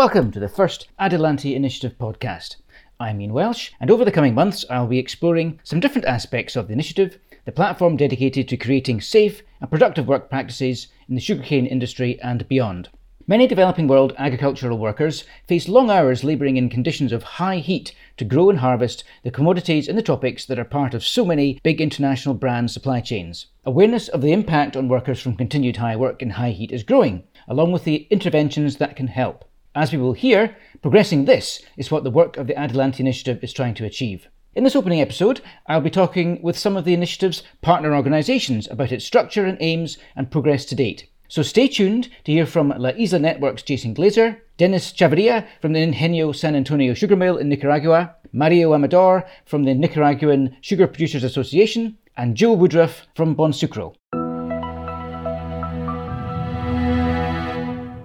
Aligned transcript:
Welcome 0.00 0.32
to 0.32 0.40
the 0.40 0.48
first 0.48 0.88
Adelante 0.98 1.54
Initiative 1.54 1.98
podcast. 1.98 2.56
I'm 2.98 3.20
Ian 3.20 3.34
Welsh, 3.34 3.72
and 3.80 3.90
over 3.90 4.02
the 4.02 4.10
coming 4.10 4.34
months, 4.34 4.64
I'll 4.70 4.86
be 4.86 4.98
exploring 4.98 5.60
some 5.62 5.78
different 5.78 6.06
aspects 6.06 6.56
of 6.56 6.68
the 6.68 6.72
initiative, 6.72 7.18
the 7.44 7.52
platform 7.52 7.98
dedicated 7.98 8.48
to 8.48 8.56
creating 8.56 9.02
safe 9.02 9.42
and 9.60 9.68
productive 9.68 10.08
work 10.08 10.30
practices 10.30 10.86
in 11.06 11.16
the 11.16 11.20
sugarcane 11.20 11.66
industry 11.66 12.18
and 12.22 12.48
beyond. 12.48 12.88
Many 13.26 13.46
developing 13.46 13.88
world 13.88 14.14
agricultural 14.16 14.78
workers 14.78 15.24
face 15.46 15.68
long 15.68 15.90
hours 15.90 16.24
labouring 16.24 16.56
in 16.56 16.70
conditions 16.70 17.12
of 17.12 17.22
high 17.22 17.58
heat 17.58 17.94
to 18.16 18.24
grow 18.24 18.48
and 18.48 18.60
harvest 18.60 19.04
the 19.22 19.30
commodities 19.30 19.86
and 19.86 19.98
the 19.98 20.02
topics 20.02 20.46
that 20.46 20.58
are 20.58 20.64
part 20.64 20.94
of 20.94 21.04
so 21.04 21.26
many 21.26 21.60
big 21.62 21.78
international 21.78 22.34
brand 22.34 22.70
supply 22.70 23.02
chains. 23.02 23.48
Awareness 23.66 24.08
of 24.08 24.22
the 24.22 24.32
impact 24.32 24.78
on 24.78 24.88
workers 24.88 25.20
from 25.20 25.36
continued 25.36 25.76
high 25.76 25.94
work 25.94 26.22
in 26.22 26.30
high 26.30 26.52
heat 26.52 26.72
is 26.72 26.84
growing, 26.84 27.24
along 27.46 27.70
with 27.70 27.84
the 27.84 28.06
interventions 28.10 28.78
that 28.78 28.96
can 28.96 29.08
help. 29.08 29.44
As 29.80 29.92
we 29.92 29.96
will 29.98 30.12
hear, 30.12 30.54
progressing 30.82 31.24
this 31.24 31.62
is 31.78 31.90
what 31.90 32.04
the 32.04 32.10
work 32.10 32.36
of 32.36 32.46
the 32.46 32.54
Adelante 32.54 33.00
Initiative 33.00 33.42
is 33.42 33.50
trying 33.50 33.72
to 33.76 33.86
achieve. 33.86 34.28
In 34.54 34.62
this 34.62 34.76
opening 34.76 35.00
episode, 35.00 35.40
I'll 35.68 35.80
be 35.80 35.88
talking 35.88 36.38
with 36.42 36.58
some 36.58 36.76
of 36.76 36.84
the 36.84 36.92
initiative's 36.92 37.42
partner 37.62 37.94
organisations 37.94 38.68
about 38.70 38.92
its 38.92 39.06
structure 39.06 39.46
and 39.46 39.56
aims 39.58 39.96
and 40.14 40.30
progress 40.30 40.66
to 40.66 40.74
date. 40.74 41.08
So 41.28 41.40
stay 41.40 41.66
tuned 41.66 42.10
to 42.24 42.32
hear 42.32 42.44
from 42.44 42.74
La 42.76 42.90
Isla 42.90 43.20
Network's 43.20 43.62
Jason 43.62 43.94
Glaser, 43.94 44.42
Dennis 44.58 44.92
Chavarria 44.92 45.46
from 45.62 45.72
the 45.72 45.80
Ingenio 45.80 46.32
San 46.32 46.54
Antonio 46.54 46.92
Sugar 46.92 47.16
Mill 47.16 47.38
in 47.38 47.48
Nicaragua, 47.48 48.16
Mario 48.34 48.74
Amador 48.74 49.24
from 49.46 49.64
the 49.64 49.72
Nicaraguan 49.72 50.58
Sugar 50.60 50.88
Producers 50.88 51.24
Association, 51.24 51.96
and 52.18 52.36
Joe 52.36 52.52
Woodruff 52.52 53.06
from 53.14 53.34
Bonsucro. 53.34 53.94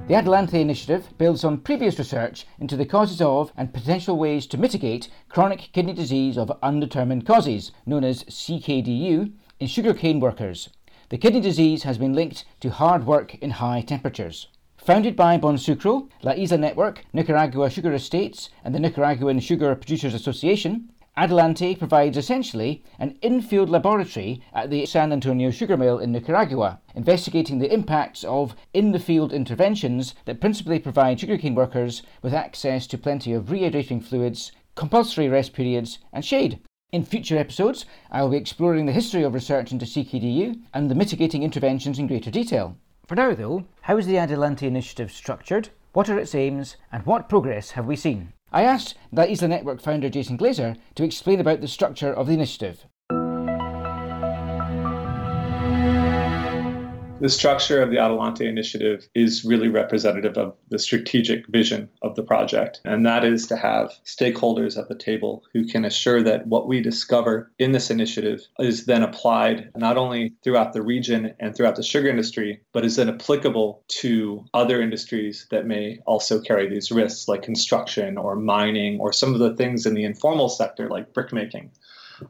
The 0.08 0.14
Adelante 0.14 0.61
initiative 0.61 1.09
builds 1.17 1.44
on 1.44 1.61
previous 1.61 1.98
research 1.98 2.45
into 2.59 2.78
the 2.78 2.86
causes 2.86 3.20
of 3.22 3.52
and 3.58 3.73
potential 3.73 4.16
ways 4.16 4.45
to 4.47 4.58
mitigate 4.58 5.09
chronic 5.30 5.70
kidney 5.73 5.94
disease 5.94 6.38
of 6.38 6.56
undetermined 6.62 7.25
causes, 7.25 7.72
known 7.88 8.03
as 8.03 8.23
CKDU, 8.25 9.31
in 9.59 9.67
sugarcane 9.67 10.20
workers. 10.20 10.70
The 11.09 11.17
kidney 11.17 11.42
disease 11.42 11.81
has 11.84 11.97
been 11.97 12.14
linked 12.14 12.45
to 12.59 12.70
hard 12.70 13.08
work 13.08 13.34
in 13.34 13.50
high 13.50 13.81
temperatures. 13.81 14.47
Founded 14.78 15.16
by 15.16 15.39
Bonsucro, 15.39 16.08
La 16.22 16.34
Isla 16.34 16.59
Network, 16.59 17.03
Nicaragua 17.12 17.72
Sugar 17.72 17.92
Estates, 17.92 18.52
and 18.64 18.75
the 18.75 18.80
Nicaraguan 18.80 19.40
Sugar 19.40 19.73
Producers 19.73 20.14
Association, 20.14 20.92
Adelante 21.18 21.76
provides 21.76 22.18
essentially 22.18 22.84
an 23.00 23.18
in-field 23.22 23.70
laboratory 23.70 24.42
at 24.54 24.70
the 24.70 24.86
San 24.86 25.14
Antonio 25.14 25.50
Sugar 25.50 25.78
Mill 25.78 25.98
in 25.98 26.12
Nicaragua, 26.12 26.82
investigating 26.94 27.60
the 27.60 27.74
impacts 27.74 28.26
of 28.26 28.54
in-the-field 28.74 29.32
interventions 29.32 30.14
that 30.26 30.42
principally 30.42 30.78
provide 30.78 31.18
sugarcane 31.18 31.56
workers 31.56 32.04
with 32.22 32.34
access 32.34 32.86
to 32.88 32.98
plenty 32.98 33.32
of 33.32 33.46
rehydrating 33.46 34.04
fluids, 34.04 34.52
compulsory 34.76 35.30
rest 35.30 35.54
periods, 35.54 36.00
and 36.12 36.26
shade. 36.26 36.60
In 36.92 37.06
future 37.06 37.38
episodes, 37.38 37.86
I 38.12 38.22
will 38.22 38.32
be 38.32 38.38
exploring 38.38 38.86
the 38.86 38.92
history 38.92 39.24
of 39.24 39.34
research 39.34 39.72
into 39.72 39.86
CKDU 39.86 40.64
and 40.74 40.92
the 40.92 40.96
mitigating 40.96 41.44
interventions 41.44 41.98
in 41.98 42.08
greater 42.08 42.30
detail. 42.30 42.76
For 43.08 43.16
now, 43.16 43.34
though, 43.34 43.64
how 43.84 43.98
is 43.98 44.06
the 44.06 44.18
Adelante 44.18 44.68
initiative 44.68 45.14
structured? 45.14 45.70
What 45.94 46.10
are 46.10 46.20
its 46.20 46.36
aims? 46.36 46.76
And 46.92 47.06
what 47.06 47.30
progress 47.30 47.72
have 47.72 47.86
we 47.86 47.96
seen? 47.96 48.34
I 48.52 48.64
asked 48.64 48.96
La 49.12 49.24
Isla 49.24 49.48
Network 49.48 49.82
founder 49.82 50.10
Jason 50.10 50.38
Glaser 50.38 50.76
to 50.96 51.04
explain 51.04 51.40
about 51.40 51.62
the 51.62 51.68
structure 51.68 52.14
of 52.14 52.28
the 52.28 52.34
initiative. 52.34 52.86
The 57.26 57.31
structure 57.31 57.81
of 57.81 57.90
the 57.90 57.98
Adelante 57.98 58.48
initiative 58.48 59.09
is 59.16 59.44
really 59.44 59.68
representative 59.68 60.38
of 60.38 60.53
the 60.69 60.78
strategic 60.78 61.47
vision 61.47 61.90
of 62.03 62.13
the 62.13 62.22
project, 62.22 62.81
and 62.86 63.03
that 63.08 63.25
is 63.25 63.47
to 63.47 63.56
have 63.56 63.91
stakeholders 64.06 64.78
at 64.78 64.90
the 64.90 64.96
table 64.96 65.44
who 65.52 65.66
can 65.66 65.86
assure 65.86 66.22
that 66.22 66.46
what 66.46 66.68
we 66.68 66.81
discover 66.81 67.52
in 67.58 67.72
this 67.72 67.90
initiative 67.90 68.41
is 68.59 68.86
then 68.86 69.02
applied 69.02 69.72
not 69.75 69.97
only 69.97 70.36
throughout 70.44 70.74
the 70.74 70.84
region 70.84 71.34
and 71.40 71.56
throughout 71.56 71.78
the 71.78 71.81
sugar 71.81 72.09
industry, 72.09 72.62
but 72.74 72.86
is 72.86 72.96
then 72.96 73.09
applicable 73.09 73.84
to 73.88 74.46
other 74.53 74.80
industries 74.80 75.47
that 75.50 75.66
may 75.66 75.97
also 76.06 76.40
carry 76.40 76.69
these 76.69 76.92
risks, 76.92 77.28
like 77.28 77.42
construction 77.42 78.19
or 78.19 78.36
mining 78.36 79.00
or 79.00 79.12
some 79.12 79.34
of 79.34 79.40
the 79.40 79.56
things 79.56 79.88
in 79.88 79.96
the 79.96 80.03
informal 80.03 80.47
sector, 80.47 80.88
like 80.90 81.12
brickmaking 81.12 81.72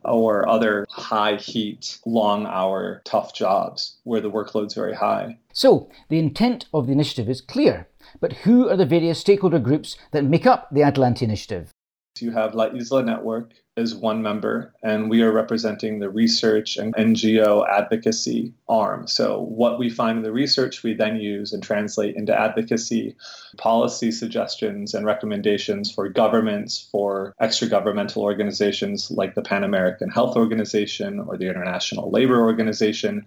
or 0.03 0.47
other 0.47 0.85
high 0.89 1.35
heat, 1.35 1.99
long 2.05 2.45
hour, 2.45 3.01
tough 3.05 3.33
jobs 3.33 3.97
where 4.03 4.21
the 4.21 4.31
workload's 4.31 4.73
very 4.73 4.95
high. 4.95 5.37
So, 5.53 5.89
the 6.09 6.19
intent 6.19 6.67
of 6.73 6.87
the 6.87 6.93
initiative 6.93 7.29
is 7.29 7.41
clear, 7.41 7.87
but 8.19 8.33
who 8.33 8.69
are 8.69 8.77
the 8.77 8.85
various 8.85 9.19
stakeholder 9.19 9.59
groups 9.59 9.97
that 10.11 10.23
make 10.23 10.45
up 10.45 10.69
the 10.71 10.83
Adelante 10.83 11.23
initiative? 11.23 11.71
You 12.19 12.31
have 12.31 12.55
La 12.55 12.67
Isla 12.67 13.03
Network 13.03 13.53
as 13.77 13.93
one 13.93 14.21
member, 14.21 14.73
and 14.83 15.09
we 15.09 15.21
are 15.21 15.31
representing 15.31 15.99
the 15.99 16.09
research 16.09 16.77
and 16.77 16.95
NGO 16.95 17.67
advocacy 17.69 18.53
arm. 18.69 19.05
So, 19.07 19.41
what 19.41 19.77
we 19.77 19.89
find 19.89 20.17
in 20.17 20.23
the 20.23 20.31
research, 20.31 20.81
we 20.81 20.93
then 20.93 21.17
use 21.17 21.51
and 21.51 21.61
translate 21.61 22.15
into 22.15 22.37
advocacy, 22.37 23.15
policy 23.57 24.11
suggestions, 24.11 24.93
and 24.93 25.05
recommendations 25.05 25.91
for 25.91 26.07
governments, 26.07 26.87
for 26.89 27.35
extra 27.39 27.67
governmental 27.67 28.23
organizations 28.23 29.11
like 29.11 29.35
the 29.35 29.41
Pan 29.41 29.63
American 29.63 30.09
Health 30.09 30.37
Organization 30.37 31.19
or 31.19 31.37
the 31.37 31.49
International 31.49 32.09
Labor 32.09 32.41
Organization 32.41 33.25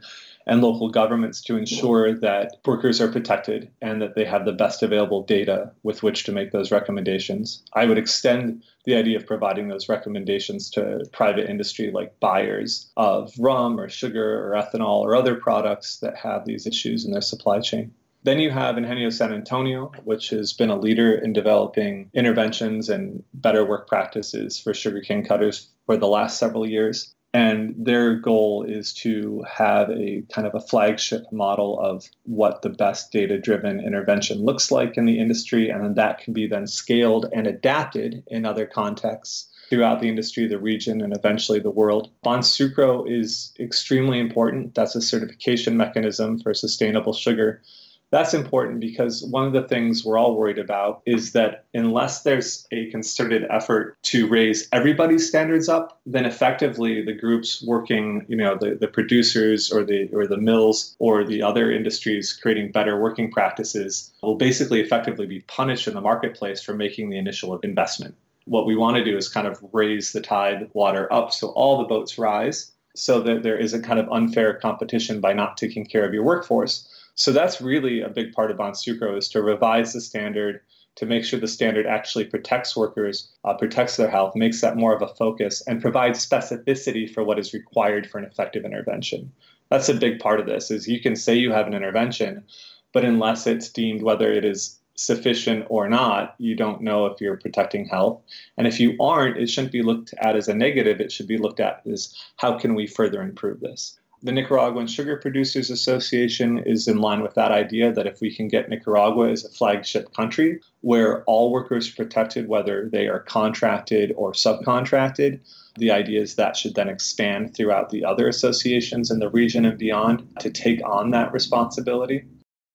and 0.48 0.62
local 0.62 0.88
governments 0.88 1.42
to 1.42 1.56
ensure 1.58 2.14
that 2.14 2.56
workers 2.64 3.02
are 3.02 3.12
protected 3.12 3.70
and 3.82 4.00
that 4.00 4.14
they 4.14 4.24
have 4.24 4.46
the 4.46 4.52
best 4.52 4.82
available 4.82 5.22
data 5.22 5.70
with 5.82 6.02
which 6.02 6.24
to 6.24 6.32
make 6.32 6.52
those 6.52 6.72
recommendations. 6.72 7.62
I 7.74 7.84
would 7.84 7.98
extend 7.98 8.64
the 8.84 8.96
idea 8.96 9.18
of 9.18 9.26
providing 9.26 9.68
those 9.68 9.90
recommendations 9.90 10.37
to 10.38 11.04
private 11.12 11.50
industry 11.50 11.90
like 11.90 12.18
buyers 12.20 12.90
of 12.96 13.32
rum 13.38 13.78
or 13.78 13.88
sugar 13.88 14.46
or 14.46 14.52
ethanol 14.52 15.00
or 15.00 15.14
other 15.14 15.34
products 15.34 15.98
that 15.98 16.16
have 16.16 16.44
these 16.44 16.66
issues 16.66 17.04
in 17.04 17.12
their 17.12 17.20
supply 17.20 17.60
chain. 17.60 17.92
Then 18.24 18.40
you 18.40 18.50
have 18.50 18.76
Ingenio 18.76 19.10
San 19.10 19.32
Antonio, 19.32 19.92
which 20.04 20.30
has 20.30 20.52
been 20.52 20.70
a 20.70 20.78
leader 20.78 21.14
in 21.14 21.32
developing 21.32 22.10
interventions 22.12 22.88
and 22.88 23.22
better 23.32 23.64
work 23.64 23.88
practices 23.88 24.58
for 24.58 24.74
sugarcane 24.74 25.24
cutters 25.24 25.68
for 25.86 25.96
the 25.96 26.08
last 26.08 26.38
several 26.38 26.68
years. 26.68 27.14
And 27.34 27.74
their 27.78 28.16
goal 28.16 28.64
is 28.64 28.92
to 28.94 29.44
have 29.48 29.90
a 29.90 30.24
kind 30.32 30.46
of 30.46 30.54
a 30.54 30.60
flagship 30.60 31.30
model 31.30 31.78
of 31.78 32.08
what 32.24 32.62
the 32.62 32.70
best 32.70 33.12
data 33.12 33.38
driven 33.38 33.80
intervention 33.80 34.44
looks 34.44 34.72
like 34.72 34.96
in 34.96 35.04
the 35.04 35.18
industry. 35.18 35.68
And 35.68 35.84
then 35.84 35.94
that 35.94 36.18
can 36.18 36.32
be 36.32 36.46
then 36.46 36.66
scaled 36.66 37.26
and 37.32 37.46
adapted 37.46 38.24
in 38.28 38.46
other 38.46 38.66
contexts 38.66 39.47
throughout 39.68 40.00
the 40.00 40.08
industry, 40.08 40.46
the 40.46 40.58
region, 40.58 41.00
and 41.00 41.14
eventually 41.16 41.60
the 41.60 41.70
world. 41.70 42.10
Bonsucro 42.24 43.10
is 43.10 43.52
extremely 43.60 44.18
important. 44.18 44.74
That's 44.74 44.94
a 44.94 45.02
certification 45.02 45.76
mechanism 45.76 46.38
for 46.38 46.54
sustainable 46.54 47.12
sugar 47.12 47.62
that's 48.10 48.32
important 48.32 48.80
because 48.80 49.22
one 49.24 49.46
of 49.46 49.52
the 49.52 49.68
things 49.68 50.04
we're 50.04 50.18
all 50.18 50.36
worried 50.36 50.58
about 50.58 51.02
is 51.04 51.32
that 51.32 51.64
unless 51.74 52.22
there's 52.22 52.66
a 52.72 52.90
concerted 52.90 53.44
effort 53.50 53.96
to 54.04 54.26
raise 54.26 54.66
everybody's 54.72 55.28
standards 55.28 55.68
up, 55.68 56.00
then 56.06 56.24
effectively 56.24 57.04
the 57.04 57.12
groups 57.12 57.62
working, 57.66 58.24
you 58.28 58.36
know, 58.36 58.56
the, 58.58 58.76
the 58.80 58.88
producers 58.88 59.70
or 59.70 59.84
the 59.84 60.08
or 60.12 60.26
the 60.26 60.38
mills 60.38 60.96
or 60.98 61.24
the 61.24 61.42
other 61.42 61.70
industries 61.70 62.32
creating 62.32 62.72
better 62.72 62.98
working 62.98 63.30
practices 63.30 64.12
will 64.22 64.36
basically 64.36 64.80
effectively 64.80 65.26
be 65.26 65.40
punished 65.40 65.86
in 65.86 65.94
the 65.94 66.00
marketplace 66.00 66.62
for 66.62 66.74
making 66.74 67.10
the 67.10 67.18
initial 67.18 67.58
investment. 67.58 68.14
What 68.48 68.66
we 68.66 68.76
want 68.76 68.96
to 68.96 69.04
do 69.04 69.16
is 69.16 69.28
kind 69.28 69.46
of 69.46 69.58
raise 69.72 70.12
the 70.12 70.20
tide 70.20 70.70
water 70.72 71.12
up 71.12 71.32
so 71.32 71.48
all 71.48 71.78
the 71.78 71.84
boats 71.84 72.18
rise 72.18 72.72
so 72.96 73.20
that 73.20 73.42
there 73.42 73.58
isn't 73.58 73.84
kind 73.84 74.00
of 74.00 74.08
unfair 74.10 74.54
competition 74.54 75.20
by 75.20 75.32
not 75.32 75.56
taking 75.56 75.84
care 75.86 76.04
of 76.04 76.14
your 76.14 76.24
workforce 76.24 76.88
so 77.18 77.32
that's 77.32 77.60
really 77.60 78.00
a 78.00 78.08
big 78.08 78.32
part 78.32 78.52
of 78.52 78.58
Bonsucro 78.58 79.18
is 79.18 79.28
to 79.30 79.42
revise 79.42 79.92
the 79.92 80.00
standard 80.00 80.60
to 80.94 81.04
make 81.04 81.24
sure 81.24 81.40
the 81.40 81.48
standard 81.48 81.84
actually 81.84 82.24
protects 82.24 82.76
workers, 82.76 83.28
uh, 83.44 83.54
protects 83.54 83.96
their 83.96 84.08
health, 84.08 84.36
makes 84.36 84.60
that 84.60 84.76
more 84.76 84.94
of 84.94 85.02
a 85.02 85.08
focus, 85.14 85.60
and 85.66 85.82
provides 85.82 86.24
specificity 86.24 87.12
for 87.12 87.24
what 87.24 87.40
is 87.40 87.52
required 87.52 88.08
for 88.08 88.18
an 88.18 88.24
effective 88.24 88.64
intervention. 88.64 89.32
That's 89.68 89.88
a 89.88 89.94
big 89.94 90.20
part 90.20 90.38
of 90.38 90.46
this. 90.46 90.70
Is 90.70 90.86
you 90.86 91.00
can 91.00 91.16
say 91.16 91.34
you 91.34 91.50
have 91.50 91.66
an 91.66 91.74
intervention, 91.74 92.44
but 92.92 93.04
unless 93.04 93.48
it's 93.48 93.68
deemed 93.68 94.02
whether 94.02 94.32
it 94.32 94.44
is 94.44 94.78
sufficient 94.98 95.64
or 95.68 95.88
not, 95.88 96.34
you 96.38 96.56
don't 96.56 96.82
know 96.82 97.06
if 97.06 97.20
you're 97.20 97.36
protecting 97.36 97.86
health. 97.86 98.20
And 98.56 98.66
if 98.66 98.80
you 98.80 98.96
aren't, 98.98 99.36
it 99.36 99.48
shouldn't 99.48 99.72
be 99.72 99.82
looked 99.82 100.12
at 100.18 100.34
as 100.34 100.48
a 100.48 100.54
negative. 100.54 101.00
It 101.00 101.12
should 101.12 101.28
be 101.28 101.38
looked 101.38 101.60
at 101.60 101.82
as 101.86 102.12
how 102.36 102.58
can 102.58 102.74
we 102.74 102.88
further 102.88 103.22
improve 103.22 103.60
this. 103.60 103.96
The 104.24 104.32
Nicaraguan 104.32 104.88
Sugar 104.88 105.16
Producers 105.16 105.70
Association 105.70 106.58
is 106.66 106.88
in 106.88 106.98
line 106.98 107.22
with 107.22 107.34
that 107.34 107.52
idea 107.52 107.92
that 107.92 108.08
if 108.08 108.20
we 108.20 108.34
can 108.34 108.48
get 108.48 108.68
Nicaragua 108.68 109.30
as 109.30 109.44
a 109.44 109.50
flagship 109.50 110.12
country 110.12 110.60
where 110.80 111.22
all 111.24 111.52
workers 111.52 111.88
are 111.88 111.94
protected, 111.94 112.48
whether 112.48 112.88
they 112.88 113.06
are 113.06 113.20
contracted 113.20 114.12
or 114.16 114.32
subcontracted, 114.32 115.38
the 115.76 115.92
idea 115.92 116.20
is 116.20 116.34
that 116.34 116.56
should 116.56 116.74
then 116.74 116.88
expand 116.88 117.54
throughout 117.54 117.90
the 117.90 118.04
other 118.04 118.26
associations 118.26 119.12
in 119.12 119.20
the 119.20 119.30
region 119.30 119.64
and 119.64 119.78
beyond 119.78 120.26
to 120.40 120.50
take 120.50 120.84
on 120.84 121.12
that 121.12 121.32
responsibility. 121.32 122.24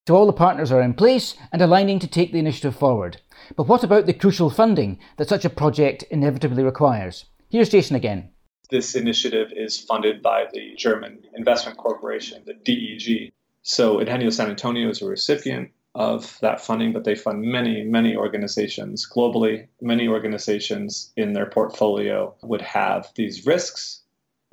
So 0.06 0.18
all 0.18 0.26
the 0.26 0.34
partners 0.34 0.70
are 0.70 0.82
in 0.82 0.96
place 0.96 1.38
and 1.54 1.62
aligning 1.62 1.98
to 2.00 2.08
take 2.08 2.34
the 2.34 2.40
initiative 2.40 2.76
forward. 2.76 3.22
But 3.56 3.70
what 3.70 3.86
about 3.86 4.06
the 4.06 4.14
crucial 4.14 4.50
funding 4.50 5.00
that 5.16 5.30
such 5.30 5.46
a 5.46 5.50
project 5.50 6.04
inevitably 6.12 6.62
requires? 6.62 7.24
Here's 7.50 7.70
Jason 7.70 7.96
again. 7.96 8.30
This 8.70 8.96
initiative 8.96 9.54
is 9.56 9.80
funded 9.80 10.22
by 10.22 10.48
the 10.52 10.76
German 10.76 11.20
Investment 11.38 11.78
Corporation, 11.78 12.44
the 12.46 12.54
DEG. 12.54 13.32
So 13.62 14.02
Ingenio 14.02 14.30
San 14.30 14.50
Antonio 14.50 14.90
is 14.90 15.02
a 15.02 15.06
recipient 15.06 15.72
of 15.96 16.38
that 16.42 16.60
funding, 16.60 16.92
but 16.92 17.06
they 17.06 17.16
fund 17.16 17.42
many, 17.42 17.84
many 17.84 18.14
organizations 18.14 19.08
globally. 19.10 19.68
Many 19.80 20.10
organizations 20.10 21.14
in 21.16 21.32
their 21.32 21.46
portfolio 21.46 22.36
would 22.44 22.62
have 22.62 23.10
these 23.16 23.46
risks, 23.46 24.03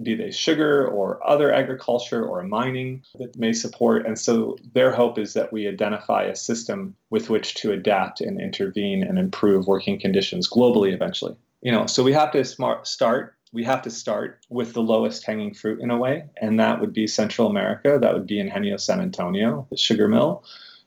be 0.03 0.15
they 0.15 0.31
sugar 0.31 0.87
or 0.87 1.21
other 1.29 1.53
agriculture 1.53 2.25
or 2.25 2.43
mining 2.43 3.03
that 3.19 3.37
may 3.37 3.53
support. 3.53 4.07
And 4.07 4.19
so 4.19 4.57
their 4.73 4.93
hope 4.93 5.19
is 5.19 5.35
that 5.35 5.53
we 5.53 5.69
identify 5.69 6.25
a 6.25 6.37
system 6.37 6.95
with 7.11 7.31
which 7.31 7.55
to 7.57 7.73
adapt 7.73 8.21
and 8.21 8.41
intervene 8.41 9.03
and 9.03 9.19
improve 9.19 9.67
working 9.67 10.01
conditions 10.01 10.49
globally 10.49 10.93
eventually. 10.93 11.37
You 11.63 11.73
know, 11.73 11.87
so 11.87 12.03
we 12.03 12.13
have 12.13 12.33
to 12.33 12.45
smart 12.45 12.87
start 12.87 13.35
we 13.53 13.65
have 13.65 13.83
to 13.83 13.91
start 13.91 14.45
with 14.49 14.75
the 14.75 14.83
lowest 14.83 15.25
hanging 15.25 15.55
fruit 15.55 15.81
in 15.81 15.91
a 15.91 15.99
way, 15.99 16.25
and 16.41 16.61
that 16.61 16.81
would 16.81 16.93
be 16.93 17.07
Central 17.07 17.49
America. 17.49 17.99
That 18.01 18.15
would 18.15 18.27
be 18.27 18.39
Ingenio 18.39 18.77
San 18.77 19.01
Antonio, 19.01 19.67
the 19.71 19.77
sugar 19.77 20.07
mill. 20.07 20.45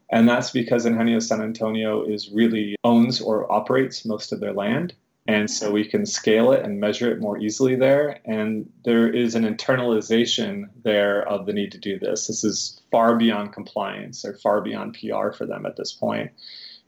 And 0.09 0.29
that's 0.29 0.51
because 0.51 0.85
Ingenio 0.85 1.19
San 1.19 1.41
Antonio 1.41 2.05
is 2.05 2.29
really 2.29 2.75
owns 2.83 3.19
or 3.19 3.51
operates 3.51 4.05
most 4.05 4.31
of 4.31 4.39
their 4.39 4.53
land. 4.53 4.93
And 5.25 5.49
so 5.49 5.71
we 5.71 5.85
can 5.85 6.05
scale 6.05 6.51
it 6.51 6.65
and 6.65 6.81
measure 6.81 7.09
it 7.11 7.21
more 7.21 7.37
easily 7.37 7.75
there. 7.75 8.19
And 8.25 8.69
there 8.83 9.07
is 9.07 9.35
an 9.35 9.43
internalization 9.43 10.65
there 10.83 11.27
of 11.27 11.45
the 11.45 11.53
need 11.53 11.71
to 11.71 11.77
do 11.77 11.97
this. 11.97 12.27
This 12.27 12.43
is 12.43 12.81
far 12.91 13.15
beyond 13.15 13.53
compliance 13.53 14.25
or 14.25 14.33
far 14.33 14.59
beyond 14.61 14.97
PR 14.99 15.31
for 15.31 15.45
them 15.45 15.65
at 15.65 15.77
this 15.77 15.93
point. 15.93 16.31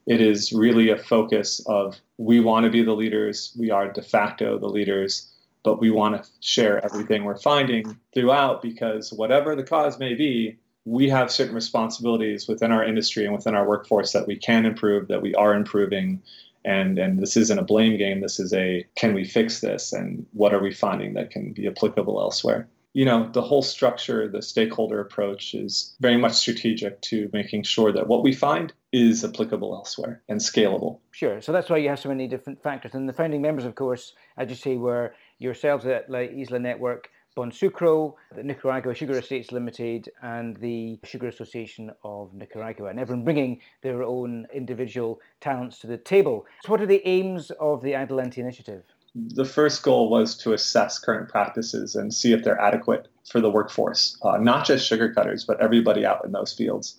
It 0.06 0.20
is 0.20 0.52
really 0.52 0.90
a 0.90 0.98
focus 0.98 1.60
of 1.66 1.98
we 2.18 2.40
want 2.40 2.64
to 2.64 2.70
be 2.70 2.82
the 2.82 2.94
leaders, 2.94 3.54
we 3.58 3.70
are 3.70 3.90
de 3.90 4.02
facto 4.02 4.58
the 4.58 4.68
leaders, 4.68 5.32
but 5.64 5.80
we 5.80 5.90
want 5.90 6.22
to 6.22 6.30
share 6.40 6.84
everything 6.84 7.24
we're 7.24 7.36
finding 7.36 7.98
throughout 8.14 8.62
because 8.62 9.12
whatever 9.12 9.56
the 9.56 9.64
cause 9.64 9.98
may 9.98 10.14
be, 10.14 10.58
we 10.84 11.08
have 11.08 11.32
certain 11.32 11.56
responsibilities 11.56 12.46
within 12.46 12.70
our 12.70 12.84
industry 12.84 13.24
and 13.24 13.34
within 13.34 13.56
our 13.56 13.66
workforce 13.66 14.12
that 14.12 14.28
we 14.28 14.36
can 14.36 14.64
improve, 14.64 15.08
that 15.08 15.20
we 15.20 15.34
are 15.34 15.54
improving. 15.54 16.22
And, 16.66 16.98
and 16.98 17.20
this 17.20 17.36
isn't 17.36 17.58
a 17.58 17.62
blame 17.62 17.96
game. 17.96 18.20
This 18.20 18.40
is 18.40 18.52
a 18.52 18.84
can 18.96 19.14
we 19.14 19.24
fix 19.24 19.60
this? 19.60 19.92
And 19.92 20.26
what 20.32 20.52
are 20.52 20.60
we 20.60 20.72
finding 20.72 21.14
that 21.14 21.30
can 21.30 21.52
be 21.52 21.66
applicable 21.68 22.20
elsewhere? 22.20 22.68
You 22.92 23.04
know, 23.04 23.30
the 23.32 23.42
whole 23.42 23.62
structure, 23.62 24.26
the 24.26 24.42
stakeholder 24.42 25.00
approach 25.00 25.54
is 25.54 25.94
very 26.00 26.16
much 26.16 26.32
strategic 26.32 27.00
to 27.02 27.30
making 27.32 27.62
sure 27.62 27.92
that 27.92 28.08
what 28.08 28.22
we 28.22 28.32
find 28.32 28.72
is 28.90 29.22
applicable 29.22 29.74
elsewhere 29.74 30.22
and 30.28 30.40
scalable. 30.40 30.98
Sure. 31.12 31.40
So 31.40 31.52
that's 31.52 31.68
why 31.68 31.76
you 31.76 31.90
have 31.90 32.00
so 32.00 32.08
many 32.08 32.26
different 32.26 32.62
factors. 32.62 32.94
And 32.94 33.08
the 33.08 33.12
founding 33.12 33.42
members, 33.42 33.66
of 33.66 33.74
course, 33.74 34.14
as 34.38 34.48
you 34.48 34.56
say, 34.56 34.76
were 34.76 35.14
yourselves 35.38 35.84
at 35.86 36.10
La 36.10 36.20
Isla 36.20 36.58
Network, 36.58 37.10
Bonsucro, 37.36 38.14
the 38.34 38.42
Nicaragua 38.42 38.94
Sugar 38.94 39.18
Estates 39.18 39.52
Limited, 39.52 40.08
and 40.22 40.56
the 40.56 40.98
Sugar 41.04 41.28
Association 41.28 41.90
of 42.02 42.32
Nicaragua, 42.32 42.88
and 42.88 42.98
everyone 42.98 43.24
bringing 43.24 43.60
their 43.82 44.02
own 44.02 44.46
individual 44.54 45.20
talents 45.42 45.78
to 45.80 45.86
the 45.86 45.98
table. 45.98 46.46
So, 46.64 46.72
what 46.72 46.80
are 46.80 46.86
the 46.86 47.06
aims 47.06 47.50
of 47.60 47.82
the 47.82 47.94
Adelante 47.94 48.40
initiative? 48.40 48.84
The 49.14 49.44
first 49.44 49.82
goal 49.82 50.08
was 50.08 50.34
to 50.38 50.54
assess 50.54 50.98
current 50.98 51.28
practices 51.28 51.94
and 51.94 52.12
see 52.12 52.32
if 52.32 52.42
they're 52.42 52.60
adequate 52.60 53.08
for 53.30 53.40
the 53.40 53.50
workforce, 53.50 54.16
uh, 54.22 54.38
not 54.38 54.64
just 54.64 54.86
sugar 54.86 55.12
cutters, 55.12 55.44
but 55.44 55.60
everybody 55.60 56.06
out 56.06 56.24
in 56.24 56.32
those 56.32 56.54
fields. 56.54 56.98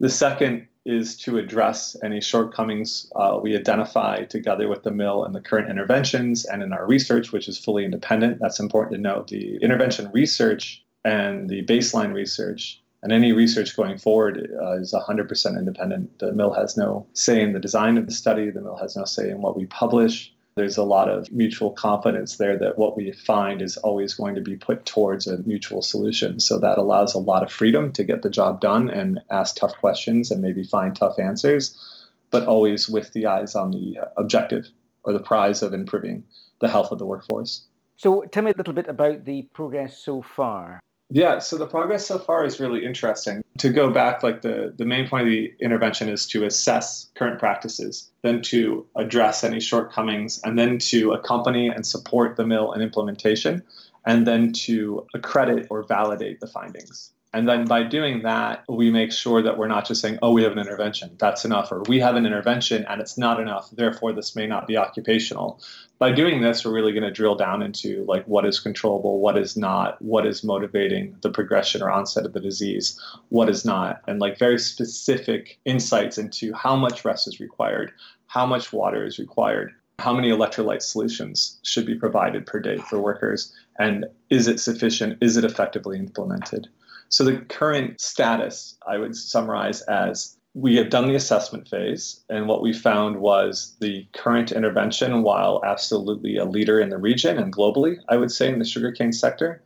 The 0.00 0.08
second 0.08 0.68
is 0.84 1.16
to 1.18 1.38
address 1.38 1.96
any 2.02 2.20
shortcomings 2.20 3.10
uh, 3.14 3.38
we 3.42 3.56
identify 3.56 4.24
together 4.24 4.68
with 4.68 4.82
the 4.82 4.90
mill 4.90 5.24
and 5.24 5.34
the 5.34 5.40
current 5.40 5.68
interventions 5.68 6.44
and 6.46 6.62
in 6.62 6.72
our 6.72 6.86
research, 6.86 7.32
which 7.32 7.48
is 7.48 7.58
fully 7.58 7.84
independent. 7.84 8.38
That's 8.40 8.60
important 8.60 8.94
to 8.94 9.00
note. 9.00 9.28
The 9.28 9.56
intervention 9.56 10.10
research 10.12 10.84
and 11.04 11.48
the 11.48 11.64
baseline 11.64 12.14
research 12.14 12.82
and 13.02 13.12
any 13.12 13.32
research 13.32 13.76
going 13.76 13.98
forward 13.98 14.50
uh, 14.60 14.78
is 14.78 14.92
100% 14.92 15.58
independent. 15.58 16.18
The 16.18 16.32
mill 16.32 16.52
has 16.52 16.76
no 16.76 17.06
say 17.12 17.42
in 17.42 17.52
the 17.52 17.60
design 17.60 17.98
of 17.98 18.06
the 18.06 18.12
study, 18.12 18.50
the 18.50 18.60
mill 18.60 18.76
has 18.76 18.96
no 18.96 19.04
say 19.04 19.30
in 19.30 19.42
what 19.42 19.56
we 19.56 19.66
publish 19.66 20.32
there's 20.58 20.76
a 20.76 20.82
lot 20.82 21.08
of 21.08 21.30
mutual 21.32 21.70
confidence 21.70 22.36
there 22.36 22.58
that 22.58 22.76
what 22.76 22.96
we 22.96 23.12
find 23.12 23.62
is 23.62 23.76
always 23.76 24.14
going 24.14 24.34
to 24.34 24.40
be 24.40 24.56
put 24.56 24.84
towards 24.84 25.26
a 25.26 25.38
mutual 25.38 25.82
solution. 25.82 26.40
So 26.40 26.58
that 26.58 26.78
allows 26.78 27.14
a 27.14 27.18
lot 27.18 27.42
of 27.42 27.52
freedom 27.52 27.92
to 27.92 28.04
get 28.04 28.22
the 28.22 28.30
job 28.30 28.60
done 28.60 28.90
and 28.90 29.20
ask 29.30 29.56
tough 29.56 29.76
questions 29.78 30.30
and 30.30 30.42
maybe 30.42 30.64
find 30.64 30.94
tough 30.94 31.18
answers, 31.18 32.06
but 32.30 32.46
always 32.46 32.88
with 32.88 33.12
the 33.12 33.26
eyes 33.26 33.54
on 33.54 33.70
the 33.70 34.00
uh, 34.00 34.04
objective 34.16 34.66
or 35.04 35.12
the 35.12 35.20
prize 35.20 35.62
of 35.62 35.72
improving 35.72 36.24
the 36.60 36.68
health 36.68 36.90
of 36.90 36.98
the 36.98 37.06
workforce. 37.06 37.62
So 37.96 38.22
tell 38.22 38.42
me 38.42 38.50
a 38.50 38.56
little 38.56 38.74
bit 38.74 38.88
about 38.88 39.24
the 39.24 39.42
progress 39.54 39.98
so 39.98 40.22
far. 40.22 40.80
Yeah, 41.10 41.38
so 41.38 41.56
the 41.56 41.66
progress 41.66 42.06
so 42.06 42.18
far 42.18 42.44
is 42.44 42.60
really 42.60 42.84
interesting. 42.84 43.42
To 43.58 43.70
go 43.70 43.90
back, 43.90 44.22
like 44.22 44.42
the, 44.42 44.74
the 44.76 44.84
main 44.84 45.08
point 45.08 45.22
of 45.22 45.30
the 45.30 45.54
intervention 45.60 46.08
is 46.08 46.26
to 46.28 46.44
assess 46.44 47.08
current 47.14 47.38
practices, 47.38 48.10
then 48.22 48.42
to 48.42 48.86
address 48.94 49.42
any 49.42 49.58
shortcomings, 49.58 50.38
and 50.44 50.58
then 50.58 50.78
to 50.78 51.12
accompany 51.12 51.68
and 51.68 51.86
support 51.86 52.36
the 52.36 52.46
mill 52.46 52.72
in 52.72 52.82
implementation, 52.82 53.62
and 54.04 54.26
then 54.26 54.52
to 54.52 55.06
accredit 55.14 55.66
or 55.70 55.82
validate 55.82 56.40
the 56.40 56.46
findings. 56.46 57.12
And 57.34 57.46
then 57.46 57.66
by 57.66 57.82
doing 57.82 58.22
that, 58.22 58.64
we 58.68 58.90
make 58.90 59.12
sure 59.12 59.42
that 59.42 59.58
we're 59.58 59.68
not 59.68 59.86
just 59.86 60.00
saying, 60.00 60.18
oh, 60.22 60.32
we 60.32 60.42
have 60.44 60.52
an 60.52 60.58
intervention, 60.58 61.14
that's 61.18 61.44
enough, 61.44 61.70
or 61.70 61.82
we 61.82 62.00
have 62.00 62.16
an 62.16 62.24
intervention 62.24 62.86
and 62.88 63.02
it's 63.02 63.18
not 63.18 63.38
enough, 63.38 63.70
therefore 63.70 64.14
this 64.14 64.34
may 64.34 64.46
not 64.46 64.66
be 64.66 64.78
occupational. 64.78 65.60
By 65.98 66.12
doing 66.12 66.40
this, 66.40 66.64
we're 66.64 66.72
really 66.72 66.92
going 66.92 67.02
to 67.02 67.10
drill 67.10 67.34
down 67.34 67.60
into 67.60 68.04
like 68.06 68.24
what 68.24 68.46
is 68.46 68.60
controllable, 68.60 69.20
what 69.20 69.36
is 69.36 69.58
not, 69.58 70.00
what 70.00 70.26
is 70.26 70.42
motivating 70.42 71.16
the 71.20 71.30
progression 71.30 71.82
or 71.82 71.90
onset 71.90 72.24
of 72.24 72.32
the 72.32 72.40
disease, 72.40 72.98
what 73.28 73.50
is 73.50 73.62
not, 73.62 74.00
and 74.06 74.20
like 74.20 74.38
very 74.38 74.58
specific 74.58 75.58
insights 75.66 76.16
into 76.16 76.54
how 76.54 76.76
much 76.76 77.04
rest 77.04 77.28
is 77.28 77.40
required, 77.40 77.92
how 78.26 78.46
much 78.46 78.72
water 78.72 79.04
is 79.04 79.18
required, 79.18 79.74
how 79.98 80.14
many 80.14 80.30
electrolyte 80.30 80.82
solutions 80.82 81.58
should 81.62 81.84
be 81.84 81.94
provided 81.94 82.46
per 82.46 82.58
day 82.58 82.78
for 82.78 82.98
workers, 82.98 83.52
and 83.78 84.06
is 84.30 84.48
it 84.48 84.60
sufficient? 84.60 85.18
Is 85.20 85.36
it 85.36 85.44
effectively 85.44 85.98
implemented? 85.98 86.68
So 87.08 87.24
the 87.24 87.38
current 87.38 88.00
status 88.00 88.76
I 88.86 88.98
would 88.98 89.16
summarize 89.16 89.82
as 89.82 90.36
we 90.54 90.76
have 90.76 90.90
done 90.90 91.06
the 91.06 91.14
assessment 91.14 91.68
phase, 91.68 92.24
and 92.28 92.48
what 92.48 92.62
we 92.62 92.72
found 92.72 93.20
was 93.20 93.76
the 93.80 94.06
current 94.12 94.50
intervention, 94.50 95.22
while 95.22 95.62
absolutely 95.64 96.36
a 96.36 96.44
leader 96.44 96.80
in 96.80 96.88
the 96.88 96.98
region 96.98 97.38
and 97.38 97.52
globally, 97.52 97.98
I 98.08 98.16
would 98.16 98.32
say 98.32 98.52
in 98.52 98.58
the 98.58 98.64
sugarcane 98.64 99.12
sector, 99.12 99.62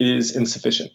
is 0.00 0.34
insufficient. 0.34 0.90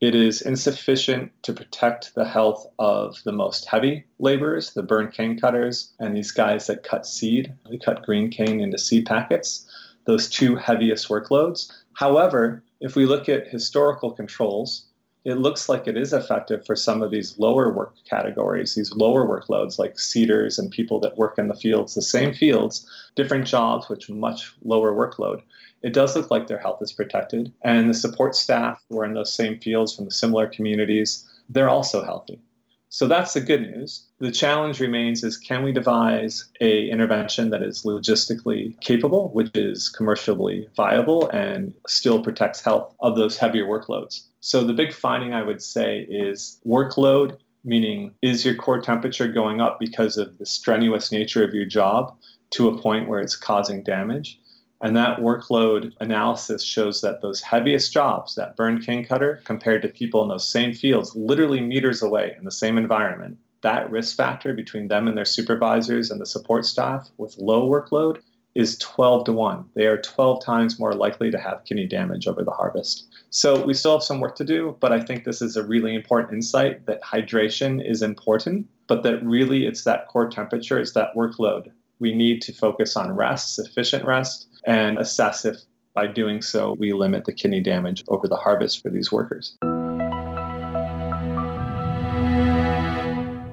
It 0.00 0.14
is 0.14 0.42
insufficient 0.42 1.30
to 1.42 1.52
protect 1.52 2.14
the 2.14 2.24
health 2.24 2.66
of 2.78 3.22
the 3.24 3.32
most 3.32 3.66
heavy 3.66 4.04
laborers, 4.18 4.72
the 4.72 4.82
burn 4.82 5.10
cane 5.12 5.38
cutters, 5.38 5.92
and 6.00 6.16
these 6.16 6.32
guys 6.32 6.66
that 6.66 6.82
cut 6.82 7.06
seed. 7.06 7.54
They 7.70 7.78
cut 7.78 8.04
green 8.04 8.30
cane 8.30 8.60
into 8.60 8.78
seed 8.78 9.06
packets, 9.06 9.70
those 10.06 10.28
two 10.28 10.56
heaviest 10.56 11.08
workloads. 11.08 11.70
However, 11.92 12.64
if 12.80 12.96
we 12.96 13.06
look 13.06 13.28
at 13.28 13.48
historical 13.48 14.12
controls, 14.12 14.87
it 15.24 15.34
looks 15.34 15.68
like 15.68 15.86
it 15.86 15.96
is 15.96 16.12
effective 16.12 16.64
for 16.64 16.76
some 16.76 17.02
of 17.02 17.10
these 17.10 17.38
lower 17.38 17.72
work 17.72 17.94
categories, 18.08 18.74
these 18.74 18.92
lower 18.92 19.26
workloads 19.26 19.78
like 19.78 19.98
seeders 19.98 20.58
and 20.58 20.70
people 20.70 21.00
that 21.00 21.18
work 21.18 21.38
in 21.38 21.48
the 21.48 21.54
fields, 21.54 21.94
the 21.94 22.02
same 22.02 22.32
fields, 22.32 22.88
different 23.14 23.46
jobs, 23.46 23.88
which 23.88 24.08
much 24.08 24.54
lower 24.62 24.92
workload. 24.92 25.42
It 25.82 25.92
does 25.92 26.16
look 26.16 26.30
like 26.30 26.46
their 26.46 26.58
health 26.58 26.82
is 26.82 26.92
protected. 26.92 27.52
And 27.62 27.88
the 27.90 27.94
support 27.94 28.34
staff 28.34 28.82
who 28.88 28.98
are 29.00 29.04
in 29.04 29.14
those 29.14 29.32
same 29.32 29.58
fields 29.58 29.94
from 29.94 30.06
the 30.06 30.10
similar 30.10 30.46
communities, 30.46 31.28
they're 31.48 31.68
also 31.68 32.04
healthy. 32.04 32.40
So 32.90 33.06
that's 33.06 33.34
the 33.34 33.40
good 33.40 33.62
news. 33.62 34.06
The 34.18 34.32
challenge 34.32 34.80
remains 34.80 35.22
is 35.22 35.36
can 35.36 35.62
we 35.62 35.72
devise 35.72 36.48
a 36.60 36.88
intervention 36.88 37.50
that 37.50 37.62
is 37.62 37.82
logistically 37.82 38.80
capable, 38.80 39.28
which 39.28 39.50
is 39.54 39.88
commercially 39.90 40.68
viable 40.74 41.28
and 41.28 41.74
still 41.86 42.22
protects 42.22 42.62
health 42.62 42.94
of 43.00 43.16
those 43.16 43.36
heavier 43.36 43.66
workloads. 43.66 44.22
So 44.40 44.64
the 44.64 44.72
big 44.72 44.94
finding 44.94 45.34
I 45.34 45.42
would 45.42 45.62
say 45.62 46.06
is 46.08 46.60
workload, 46.66 47.36
meaning 47.62 48.14
is 48.22 48.44
your 48.44 48.54
core 48.54 48.80
temperature 48.80 49.28
going 49.28 49.60
up 49.60 49.78
because 49.78 50.16
of 50.16 50.38
the 50.38 50.46
strenuous 50.46 51.12
nature 51.12 51.44
of 51.44 51.54
your 51.54 51.66
job 51.66 52.16
to 52.50 52.68
a 52.68 52.80
point 52.80 53.08
where 53.08 53.20
it's 53.20 53.36
causing 53.36 53.82
damage? 53.82 54.40
And 54.80 54.96
that 54.96 55.18
workload 55.18 55.92
analysis 56.00 56.62
shows 56.62 57.00
that 57.00 57.20
those 57.20 57.40
heaviest 57.40 57.92
jobs, 57.92 58.36
that 58.36 58.56
burn 58.56 58.80
cane 58.80 59.04
cutter, 59.04 59.40
compared 59.44 59.82
to 59.82 59.88
people 59.88 60.22
in 60.22 60.28
those 60.28 60.48
same 60.48 60.72
fields, 60.72 61.16
literally 61.16 61.60
meters 61.60 62.00
away 62.00 62.36
in 62.38 62.44
the 62.44 62.52
same 62.52 62.78
environment, 62.78 63.38
that 63.62 63.90
risk 63.90 64.16
factor 64.16 64.54
between 64.54 64.88
them 64.88 65.08
and 65.08 65.16
their 65.16 65.24
supervisors 65.24 66.10
and 66.10 66.20
the 66.20 66.26
support 66.26 66.64
staff 66.64 67.10
with 67.16 67.38
low 67.38 67.68
workload 67.68 68.20
is 68.54 68.78
12 68.78 69.24
to 69.24 69.32
1. 69.32 69.64
They 69.74 69.86
are 69.86 70.00
12 70.00 70.44
times 70.44 70.78
more 70.78 70.92
likely 70.92 71.30
to 71.30 71.38
have 71.38 71.64
kidney 71.64 71.86
damage 71.86 72.26
over 72.26 72.42
the 72.42 72.50
harvest. 72.50 73.08
So 73.30 73.64
we 73.64 73.74
still 73.74 73.92
have 73.92 74.02
some 74.02 74.20
work 74.20 74.36
to 74.36 74.44
do, 74.44 74.76
but 74.80 74.92
I 74.92 75.00
think 75.00 75.24
this 75.24 75.42
is 75.42 75.56
a 75.56 75.66
really 75.66 75.94
important 75.94 76.34
insight 76.34 76.86
that 76.86 77.02
hydration 77.02 77.84
is 77.84 78.02
important, 78.02 78.66
but 78.86 79.02
that 79.02 79.24
really 79.24 79.66
it's 79.66 79.84
that 79.84 80.08
core 80.08 80.28
temperature, 80.28 80.78
it's 80.78 80.94
that 80.94 81.14
workload. 81.14 81.70
We 82.00 82.14
need 82.14 82.42
to 82.42 82.52
focus 82.52 82.96
on 82.96 83.14
rest, 83.14 83.54
sufficient 83.54 84.04
rest, 84.04 84.48
and 84.68 84.98
assess 84.98 85.46
if 85.46 85.56
by 85.94 86.06
doing 86.06 86.42
so 86.42 86.76
we 86.78 86.92
limit 86.92 87.24
the 87.24 87.32
kidney 87.32 87.60
damage 87.60 88.04
over 88.08 88.28
the 88.28 88.36
harvest 88.36 88.82
for 88.82 88.90
these 88.90 89.10
workers. 89.10 89.56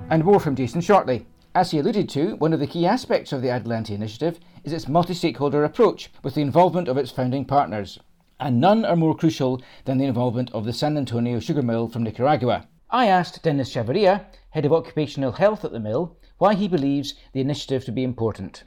And 0.09 0.23
more 0.23 0.39
from 0.39 0.55
Jason 0.55 0.81
shortly. 0.81 1.25
As 1.55 1.71
he 1.71 1.79
alluded 1.79 2.09
to, 2.09 2.35
one 2.35 2.51
of 2.51 2.59
the 2.59 2.67
key 2.67 2.85
aspects 2.85 3.31
of 3.31 3.41
the 3.41 3.49
Adelante 3.49 3.95
initiative 3.95 4.41
is 4.65 4.73
its 4.73 4.89
multi 4.89 5.13
stakeholder 5.13 5.63
approach 5.63 6.11
with 6.21 6.35
the 6.35 6.41
involvement 6.41 6.89
of 6.89 6.97
its 6.97 7.11
founding 7.11 7.45
partners. 7.45 7.97
And 8.37 8.59
none 8.59 8.83
are 8.83 8.97
more 8.97 9.15
crucial 9.15 9.61
than 9.85 9.97
the 9.97 10.05
involvement 10.05 10.51
of 10.51 10.65
the 10.65 10.73
San 10.73 10.97
Antonio 10.97 11.39
Sugar 11.39 11.61
Mill 11.61 11.87
from 11.87 12.03
Nicaragua. 12.03 12.67
I 12.89 13.07
asked 13.07 13.41
Dennis 13.41 13.73
Chavarria, 13.73 14.25
head 14.49 14.65
of 14.65 14.73
occupational 14.73 15.31
health 15.31 15.63
at 15.63 15.71
the 15.71 15.79
mill, 15.79 16.17
why 16.39 16.55
he 16.55 16.67
believes 16.67 17.13
the 17.31 17.39
initiative 17.39 17.85
to 17.85 17.93
be 17.93 18.03
important. 18.03 18.65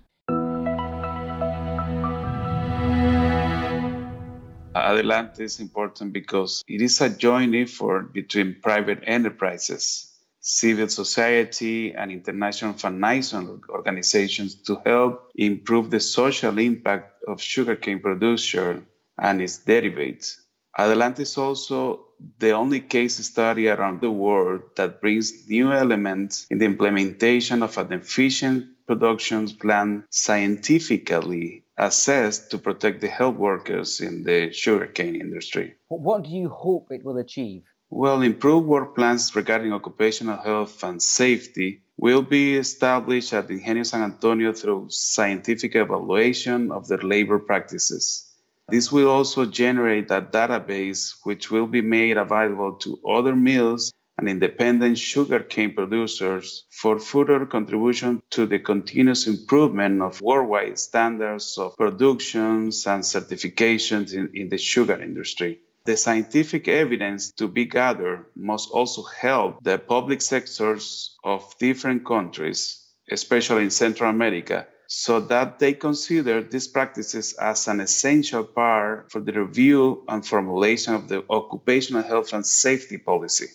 Adelante 4.82 5.44
is 5.44 5.60
important 5.60 6.12
because 6.12 6.62
it 6.66 6.80
is 6.80 7.00
a 7.00 7.10
joint 7.10 7.54
effort 7.54 8.12
between 8.12 8.56
private 8.62 9.00
enterprises 9.06 10.08
civil 10.48 10.88
society, 10.88 11.92
and 11.92 12.10
international 12.10 12.72
financial 12.72 13.60
organizations 13.68 14.54
to 14.54 14.80
help 14.86 15.30
improve 15.34 15.90
the 15.90 16.00
social 16.00 16.58
impact 16.58 17.22
of 17.28 17.42
sugarcane 17.42 18.00
production 18.00 18.86
and 19.18 19.42
its 19.42 19.58
derivatives. 19.58 20.40
Adelante 20.76 21.22
is 21.22 21.36
also 21.36 22.06
the 22.38 22.52
only 22.52 22.80
case 22.80 23.16
study 23.16 23.68
around 23.68 24.00
the 24.00 24.10
world 24.10 24.62
that 24.76 25.00
brings 25.02 25.48
new 25.48 25.70
elements 25.70 26.46
in 26.50 26.58
the 26.58 26.64
implementation 26.64 27.62
of 27.62 27.76
an 27.76 27.92
efficient 27.92 28.64
production 28.86 29.48
plan 29.48 30.04
scientifically 30.08 31.64
assessed 31.78 32.50
to 32.50 32.58
protect 32.58 33.00
the 33.00 33.08
health 33.08 33.36
workers 33.36 34.00
in 34.00 34.24
the 34.24 34.52
sugarcane 34.52 35.14
industry. 35.14 35.76
What 35.88 36.24
do 36.24 36.30
you 36.30 36.48
hope 36.48 36.88
it 36.90 37.04
will 37.04 37.18
achieve? 37.18 37.62
Well, 37.90 38.20
improved 38.20 38.66
work 38.66 38.94
plans 38.94 39.34
regarding 39.34 39.72
occupational 39.72 40.36
health 40.36 40.82
and 40.82 41.00
safety 41.00 41.82
will 41.96 42.22
be 42.22 42.56
established 42.56 43.32
at 43.32 43.50
Ingenio 43.50 43.84
San 43.84 44.02
Antonio 44.02 44.52
through 44.52 44.88
scientific 44.90 45.74
evaluation 45.74 46.70
of 46.70 46.86
their 46.88 46.98
labor 46.98 47.38
practices. 47.38 48.28
This 48.68 48.92
will 48.92 49.08
also 49.08 49.46
generate 49.46 50.10
a 50.10 50.20
database 50.20 51.14
which 51.22 51.50
will 51.50 51.66
be 51.66 51.80
made 51.80 52.18
available 52.18 52.74
to 52.80 53.00
other 53.08 53.34
mills 53.34 53.92
and 54.18 54.28
independent 54.28 54.98
sugarcane 54.98 55.72
producers 55.74 56.64
for 56.70 56.98
further 56.98 57.46
contribution 57.46 58.20
to 58.30 58.46
the 58.46 58.58
continuous 58.58 59.28
improvement 59.28 60.02
of 60.02 60.20
worldwide 60.20 60.78
standards 60.78 61.56
of 61.56 61.76
productions 61.76 62.84
and 62.86 63.04
certifications 63.04 64.12
in, 64.12 64.28
in 64.34 64.48
the 64.48 64.58
sugar 64.58 65.00
industry. 65.00 65.60
The 65.84 65.96
scientific 65.96 66.66
evidence 66.66 67.30
to 67.38 67.46
be 67.46 67.64
gathered 67.64 68.26
must 68.36 68.70
also 68.70 69.04
help 69.04 69.62
the 69.62 69.78
public 69.78 70.20
sectors 70.20 71.16
of 71.22 71.54
different 71.58 72.04
countries, 72.04 72.84
especially 73.10 73.62
in 73.62 73.70
Central 73.70 74.10
America, 74.10 74.66
so 74.88 75.20
that 75.20 75.58
they 75.58 75.74
consider 75.74 76.42
these 76.42 76.66
practices 76.66 77.34
as 77.34 77.68
an 77.68 77.80
essential 77.80 78.42
part 78.42 79.12
for 79.12 79.20
the 79.20 79.32
review 79.32 80.04
and 80.08 80.26
formulation 80.26 80.94
of 80.94 81.08
the 81.08 81.24
occupational 81.30 82.02
health 82.02 82.32
and 82.32 82.44
safety 82.46 82.98
policy. 82.98 83.46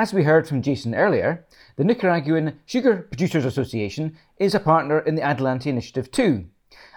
As 0.00 0.14
we 0.14 0.22
heard 0.22 0.48
from 0.48 0.62
Jason 0.62 0.94
earlier, 0.94 1.44
the 1.76 1.84
Nicaraguan 1.84 2.58
Sugar 2.64 3.06
Producers 3.10 3.44
Association 3.44 4.16
is 4.38 4.54
a 4.54 4.58
partner 4.58 4.98
in 4.98 5.14
the 5.14 5.20
Adelante 5.20 5.68
Initiative 5.68 6.10
too. 6.10 6.46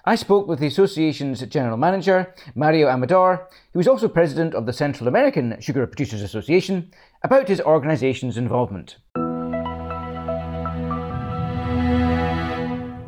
I 0.06 0.16
spoke 0.16 0.48
with 0.48 0.60
the 0.60 0.68
association's 0.68 1.42
general 1.48 1.76
manager, 1.76 2.34
Mario 2.56 2.88
Amador, 2.88 3.50
who 3.74 3.82
is 3.82 3.90
also 3.90 4.08
president 4.08 4.56
of 4.56 4.66
the 4.66 4.72
Central 4.72 5.10
American 5.10 5.58
Sugar 5.60 5.86
Producers 5.86 6.22
Association, 6.22 6.94
about 7.24 7.50
his 7.50 7.60
organization's 7.60 8.38
involvement. 8.38 8.96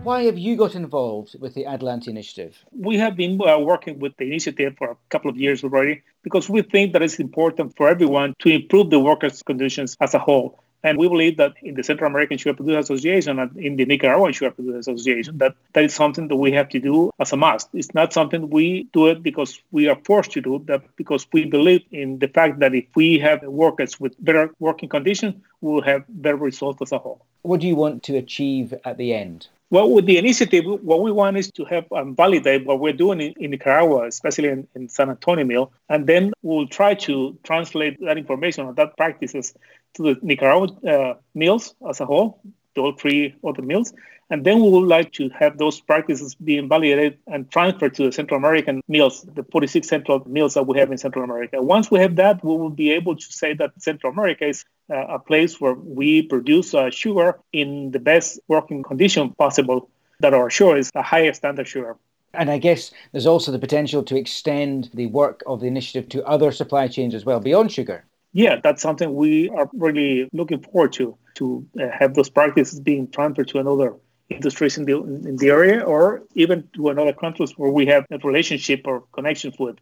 Why 0.05 0.25
have 0.25 0.37
you 0.37 0.55
got 0.55 0.75
involved 0.75 1.35
with 1.39 1.55
the 1.55 1.65
Adelante 1.65 2.11
initiative? 2.11 2.63
We 2.77 2.99
have 2.99 3.15
been 3.15 3.41
uh, 3.41 3.57
working 3.57 3.97
with 3.97 4.15
the 4.17 4.25
initiative 4.25 4.75
for 4.77 4.91
a 4.91 4.97
couple 5.09 5.31
of 5.31 5.37
years 5.37 5.63
already 5.63 6.03
because 6.21 6.47
we 6.47 6.61
think 6.61 6.93
that 6.93 7.01
it's 7.01 7.19
important 7.19 7.75
for 7.75 7.89
everyone 7.89 8.35
to 8.37 8.49
improve 8.49 8.91
the 8.91 8.99
workers' 8.99 9.41
conditions 9.41 9.97
as 9.99 10.13
a 10.13 10.19
whole. 10.19 10.59
And 10.83 10.99
we 10.99 11.07
believe 11.07 11.37
that 11.37 11.55
in 11.63 11.73
the 11.73 11.83
Central 11.83 12.07
American 12.07 12.37
Sugar 12.37 12.53
Producers 12.53 12.85
Association 12.85 13.39
and 13.39 13.57
in 13.57 13.77
the 13.77 13.85
Nicaraguan 13.85 14.31
Sugar 14.31 14.51
Producers 14.51 14.87
Association, 14.87 15.39
that 15.39 15.55
that 15.73 15.85
is 15.85 15.95
something 15.95 16.27
that 16.27 16.35
we 16.35 16.51
have 16.51 16.69
to 16.69 16.79
do 16.79 17.09
as 17.17 17.33
a 17.33 17.37
must. 17.37 17.69
It's 17.73 17.95
not 17.95 18.13
something 18.13 18.51
we 18.51 18.87
do 18.93 19.07
it 19.07 19.23
because 19.23 19.59
we 19.71 19.87
are 19.87 19.97
forced 20.03 20.33
to 20.33 20.41
do 20.41 20.61
that 20.67 20.83
because 20.97 21.25
we 21.33 21.45
believe 21.45 21.81
in 21.91 22.19
the 22.19 22.27
fact 22.27 22.59
that 22.59 22.75
if 22.75 22.85
we 22.93 23.17
have 23.17 23.41
workers 23.41 23.99
with 23.99 24.23
better 24.23 24.51
working 24.59 24.87
conditions, 24.87 25.33
we 25.61 25.73
will 25.73 25.81
have 25.81 26.03
better 26.07 26.37
results 26.37 26.79
as 26.83 26.91
a 26.91 26.99
whole. 26.99 27.25
What 27.41 27.59
do 27.61 27.67
you 27.67 27.75
want 27.75 28.03
to 28.03 28.17
achieve 28.17 28.71
at 28.85 28.99
the 28.99 29.11
end? 29.11 29.47
Well, 29.71 29.89
with 29.89 30.05
the 30.05 30.17
initiative, 30.17 30.63
what 30.65 31.01
we 31.01 31.11
want 31.11 31.37
is 31.37 31.51
to 31.53 31.65
help 31.65 31.87
validate 31.91 32.65
what 32.65 32.79
we're 32.79 32.93
doing 32.93 33.19
in, 33.19 33.33
in 33.37 33.51
Nicaragua, 33.51 34.07
especially 34.07 34.49
in, 34.49 34.67
in, 34.75 34.89
San 34.89 35.09
Antonio 35.09 35.43
Mill, 35.43 35.71
and 35.89 36.05
then 36.05 36.33
we'll 36.43 36.67
try 36.67 36.93
to 36.93 37.37
translate 37.43 37.99
that 38.01 38.17
information 38.17 38.65
or 38.65 38.73
that 38.73 38.95
practices 38.95 39.55
to 39.95 40.03
the 40.03 40.19
Nicaraguan 40.21 40.87
uh, 40.87 41.15
mills 41.33 41.73
as 41.89 41.99
a 41.99 42.05
whole, 42.05 42.39
all 42.77 42.93
three 42.93 43.35
other 43.43 43.61
mills. 43.61 43.93
And 44.29 44.43
then 44.43 44.61
we 44.61 44.69
would 44.69 44.87
like 44.87 45.11
to 45.13 45.29
have 45.29 45.57
those 45.57 45.79
practices 45.79 46.33
being 46.33 46.67
validated 46.67 47.19
and 47.27 47.49
transferred 47.51 47.93
to 47.95 48.05
the 48.05 48.11
Central 48.11 48.39
American 48.39 48.81
mills, 48.87 49.21
the 49.21 49.43
46 49.43 49.87
central 49.87 50.23
mills 50.27 50.55
that 50.55 50.63
we 50.63 50.79
have 50.79 50.91
in 50.91 50.97
Central 50.97 51.23
America. 51.23 51.61
Once 51.61 51.91
we 51.91 51.99
have 51.99 52.15
that, 52.15 52.43
we 52.43 52.55
will 52.57 52.71
be 52.71 52.91
able 52.91 53.15
to 53.15 53.33
say 53.33 53.53
that 53.53 53.71
Central 53.79 54.11
America 54.11 54.47
is 54.47 54.65
uh, 54.89 54.95
a 54.95 55.19
place 55.19 55.61
where 55.61 55.75
we 55.75 56.23
produce 56.23 56.73
uh, 56.73 56.89
sugar 56.89 57.39
in 57.53 57.91
the 57.91 57.99
best 57.99 58.39
working 58.47 58.81
condition 58.81 59.29
possible 59.31 59.89
that 60.21 60.33
our 60.33 60.49
sugar 60.49 60.77
is 60.77 60.89
a 60.95 61.03
higher 61.03 61.33
standard 61.33 61.67
sugar. 61.67 61.95
And 62.33 62.49
I 62.49 62.57
guess 62.57 62.91
there's 63.11 63.27
also 63.27 63.51
the 63.51 63.59
potential 63.59 64.01
to 64.03 64.17
extend 64.17 64.89
the 64.93 65.05
work 65.05 65.43
of 65.45 65.61
the 65.61 65.67
initiative 65.67 66.09
to 66.09 66.25
other 66.25 66.51
supply 66.51 66.87
chains 66.87 67.13
as 67.13 67.25
well 67.25 67.39
beyond 67.39 67.71
sugar 67.71 68.05
yeah, 68.35 68.59
that's 68.61 68.81
something 68.81 69.15
we 69.15 69.49
are 69.49 69.69
really 69.73 70.27
looking 70.33 70.61
forward 70.61 70.91
to 70.93 71.17
to 71.35 71.65
uh, 71.79 71.87
have 71.97 72.15
those 72.15 72.29
practices 72.29 72.81
being 72.81 73.09
transferred 73.09 73.47
to 73.47 73.59
another 73.59 73.95
industries 74.29 74.77
in 74.77 74.83
the 74.83 74.97
in 75.29 75.37
the 75.37 75.49
area 75.49 75.79
or 75.79 76.23
even 76.33 76.67
to 76.75 76.89
another 76.89 77.13
countries 77.13 77.53
where 77.55 77.71
we 77.71 77.85
have 77.85 78.05
a 78.11 78.17
relationship 78.17 78.81
or 78.85 79.05
connections 79.13 79.55
with. 79.57 79.77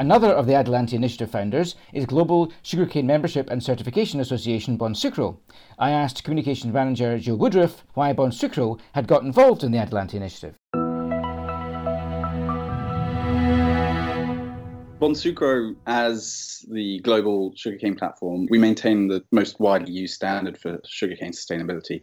Another 0.00 0.32
of 0.32 0.46
the 0.46 0.54
Adelante 0.54 0.96
Initiative 0.96 1.30
founders 1.30 1.76
is 1.92 2.04
Global 2.04 2.52
Sugarcane 2.62 3.06
Membership 3.06 3.48
and 3.48 3.62
Certification 3.62 4.18
Association 4.18 4.76
Bonsucro. 4.76 5.36
I 5.78 5.90
asked 5.92 6.24
Communications 6.24 6.74
Manager 6.74 7.16
Joe 7.18 7.36
Woodruff 7.36 7.84
why 7.94 8.12
Bonsucro 8.12 8.80
had 8.92 9.06
got 9.06 9.22
involved 9.22 9.62
in 9.62 9.70
the 9.70 9.78
Adelante 9.78 10.16
Initiative. 10.16 10.56
Bonsucro, 15.00 15.74
as 15.86 16.64
the 16.70 17.00
global 17.00 17.54
sugarcane 17.56 17.96
platform, 17.96 18.46
we 18.50 18.58
maintain 18.58 19.08
the 19.08 19.24
most 19.32 19.58
widely 19.58 19.92
used 19.92 20.14
standard 20.14 20.58
for 20.58 20.78
sugarcane 20.86 21.32
sustainability. 21.32 22.02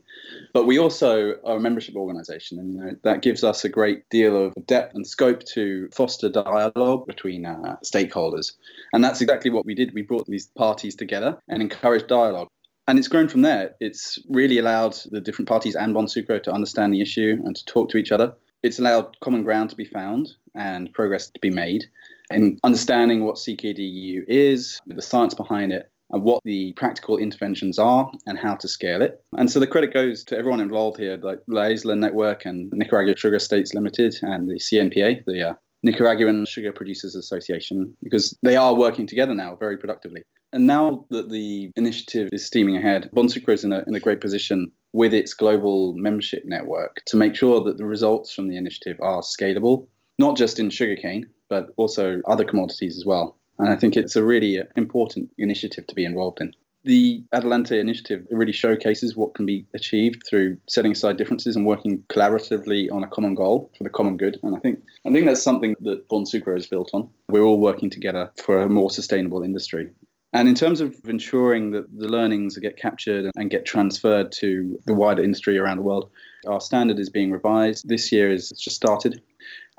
But 0.51 0.66
we 0.66 0.80
also 0.80 1.36
are 1.46 1.58
a 1.58 1.60
membership 1.60 1.96
organization, 1.96 2.58
and 2.58 2.98
that 3.04 3.22
gives 3.22 3.44
us 3.44 3.63
a 3.63 3.70
great 3.70 4.10
deal 4.10 4.48
of 4.48 4.54
depth 4.66 4.96
and 4.96 5.06
scope 5.06 5.44
to 5.54 5.89
foster 5.94 6.27
dialogue 6.27 7.06
between 7.06 7.46
uh, 7.46 7.75
stakeholders. 7.86 8.54
And 8.94 9.04
that's 9.04 9.22
exactly 9.22 9.51
what 9.51 9.66
we 9.66 9.75
did. 9.75 9.94
We 9.94 10.01
brought 10.01 10.25
these 10.25 10.48
parties 10.58 10.96
together 10.96 11.38
and 11.48 11.62
encouraged 11.62 12.08
dialogue. 12.08 12.48
And 12.88 12.98
it's 12.98 13.10
grown 13.10 13.27
from 13.27 13.42
there. 13.44 13.75
It's 13.80 14.18
really 14.30 14.58
allowed 14.58 14.98
the 15.12 15.22
different 15.22 15.50
parties 15.50 15.75
and 15.75 15.94
Bonsucro 15.94 16.42
to 16.44 16.51
understand 16.51 16.94
the 16.94 17.01
issue 17.01 17.38
and 17.44 17.56
to 17.56 17.66
talk 17.66 17.89
to 17.89 17.98
each 17.98 18.12
other. 18.12 18.34
It's 18.64 18.80
allowed 18.80 19.20
common 19.22 19.44
ground 19.44 19.70
to 19.70 19.76
be 19.76 19.86
found 19.86 20.30
and 20.56 20.92
progress 20.94 21.30
to 21.30 21.40
be 21.40 21.50
made 21.50 21.86
in 22.32 22.60
understanding 22.64 23.24
what 23.24 23.36
CKDU 23.36 24.24
is, 24.28 24.82
the 24.88 25.02
science 25.02 25.34
behind 25.34 25.72
it, 25.72 25.90
and 26.12 26.24
what 26.24 26.42
the 26.44 26.74
practical 26.74 27.18
interventions 27.18 27.78
are 27.78 28.12
and 28.26 28.38
how 28.38 28.56
to 28.56 28.68
scale 28.68 29.02
it. 29.02 29.22
And 29.38 29.52
so 29.52 29.60
the 29.60 29.68
credit 29.68 29.94
goes 29.94 30.24
to 30.26 30.38
everyone 30.38 30.62
involved 30.62 31.00
here, 31.00 31.18
like 31.22 31.40
La 31.48 31.66
Isla 31.66 31.96
Network 31.96 32.46
and 32.46 32.72
Nicaragua 32.74 33.16
Sugar 33.18 33.36
Estates 33.36 33.74
Limited 33.74 34.16
and 34.22 34.50
the 34.50 34.56
CNPA, 34.56 35.26
the 35.26 35.50
uh, 35.50 35.54
Nicaraguan 35.84 36.46
Sugar 36.46 36.72
Producers 36.72 37.16
Association, 37.16 37.96
because 38.02 38.38
they 38.42 38.56
are 38.56 38.74
working 38.74 39.06
together 39.06 39.34
now 39.34 39.56
very 39.56 39.78
productively. 39.78 40.24
And 40.54 40.66
now 40.66 41.06
that 41.10 41.30
the 41.30 41.72
initiative 41.76 42.30
is 42.32 42.46
steaming 42.46 42.78
ahead, 42.78 43.10
Bonsucro 43.14 43.54
is 43.54 43.66
in 43.66 43.74
a, 43.74 43.84
in 43.86 43.96
a 43.96 44.00
great 44.00 44.22
position 44.22 44.72
with 44.94 45.13
its 45.13 45.34
global 45.34 45.94
membership 45.94 46.44
network 46.46 47.01
to 47.06 47.17
make 47.17 47.36
sure 47.36 47.63
that 47.63 47.77
the 47.77 47.86
results 47.86 48.34
from 48.34 48.48
the 48.48 48.58
initiative 48.58 48.98
are 49.01 49.22
scalable, 49.22 49.88
not 50.17 50.38
just 50.38 50.60
in 50.60 50.70
sugarcane, 50.70 51.27
but 51.50 51.70
also 51.77 52.22
other 52.27 52.44
commodities 52.44 52.98
as 52.98 53.06
well. 53.06 53.38
And 53.60 53.70
I 53.70 53.75
think 53.75 53.96
it's 53.96 54.15
a 54.15 54.24
really 54.24 54.62
important 54.75 55.29
initiative 55.38 55.88
to 55.88 55.96
be 55.96 56.06
involved 56.06 56.41
in 56.41 56.53
the 56.88 57.22
Adelante 57.34 57.77
initiative 57.77 58.25
really 58.32 58.53
showcases 58.53 59.15
what 59.15 59.36
can 59.36 59.46
be 59.46 59.65
achieved 59.74 60.24
through 60.27 60.58
setting 60.67 60.94
aside 60.94 61.17
differences 61.17 61.56
and 61.56 61.65
working 61.65 62.01
collaboratively 62.10 62.89
on 62.91 63.03
a 63.03 63.08
common 63.08 63.36
goal 63.36 63.70
for 63.77 63.84
the 63.84 63.89
common 63.89 64.15
good. 64.15 64.39
And 64.41 64.56
I 64.56 64.60
think 64.60 64.79
I 65.06 65.12
think 65.12 65.25
that's 65.25 65.44
something 65.44 65.75
that 65.82 66.08
Bonsucro 66.08 66.58
is 66.58 66.65
built 66.65 66.91
on. 66.94 67.10
We're 67.27 67.44
all 67.44 67.60
working 67.60 67.89
together 67.89 68.32
for 68.38 68.62
a 68.62 68.70
more 68.70 68.89
sustainable 68.89 69.44
industry. 69.44 69.89
And 70.34 70.50
in 70.50 70.56
terms 70.56 70.82
of 70.82 70.96
ensuring 71.06 71.72
that 71.72 71.86
the 71.98 72.10
learnings 72.10 72.58
get 72.58 72.78
captured 72.78 73.32
and 73.36 73.50
get 73.50 73.66
transferred 73.66 74.32
to 74.34 74.78
the 74.86 74.94
wider 74.94 75.24
industry 75.24 75.58
around 75.58 75.78
the 75.78 75.84
world, 75.84 76.10
our 76.46 76.60
standard 76.60 77.00
is 77.00 77.10
being 77.10 77.32
revised. 77.32 77.88
This 77.88 78.12
year 78.12 78.32
is 78.32 78.50
just 78.50 78.76
started. 78.76 79.22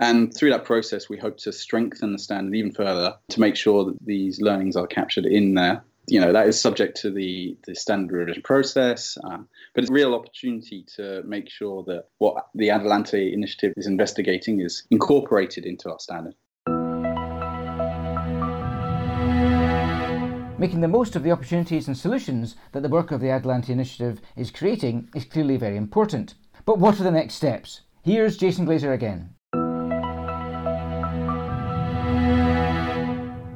And 0.01 0.35
through 0.35 0.51
that 0.51 0.65
process, 0.65 1.09
we 1.09 1.19
hope 1.19 1.37
to 1.39 1.53
strengthen 1.53 2.13
the 2.13 2.19
standard 2.19 2.55
even 2.55 2.73
further 2.73 3.17
to 3.29 3.41
make 3.41 3.57
sure 3.57 3.85
that 3.85 3.99
these 4.05 4.41
learnings 4.41 4.77
are 4.77 4.87
captured 4.87 5.27
in 5.27 5.55
there 5.55 5.83
you 6.09 6.21
know 6.21 6.33
that 6.33 6.47
is 6.47 6.61
subject 6.61 6.97
to 7.03 7.11
the 7.11 7.57
the 7.67 7.75
standard 7.75 8.15
revision 8.15 8.43
process, 8.43 9.19
um, 9.25 9.49
but 9.75 9.85
it's 9.85 9.91
a 9.91 9.95
real 9.95 10.15
opportunity 10.15 10.85
to 10.97 11.23
make 11.25 11.51
sure 11.51 11.85
that 11.85 12.05
what 12.19 12.47
the 12.55 12.71
Adelante 12.71 13.33
initiative 13.33 13.75
is 13.77 13.87
investigating 13.87 14.61
is 14.61 14.85
incorporated 14.91 15.67
into 15.67 15.91
our 15.91 15.99
standard. 15.99 16.35
Making 20.61 20.81
the 20.81 20.89
most 20.89 21.15
of 21.15 21.23
the 21.23 21.31
opportunities 21.31 21.87
and 21.87 21.97
solutions 21.97 22.57
that 22.73 22.83
the 22.83 22.89
work 22.89 23.13
of 23.13 23.21
the 23.21 23.31
Adelante 23.31 23.73
initiative 23.73 24.21
is 24.35 24.51
creating 24.51 25.09
is 25.15 25.25
clearly 25.25 25.57
very 25.57 25.77
important. 25.77 26.35
But 26.65 26.81
what 26.81 26.99
are 26.99 27.05
the 27.05 27.13
next 27.13 27.35
steps? 27.35 27.83
Here's 28.03 28.37
Jason 28.37 28.65
Glaser 28.65 28.93
again. 28.93 29.35